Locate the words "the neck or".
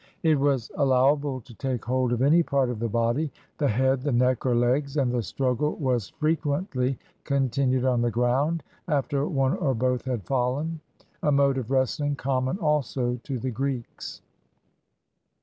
4.01-4.55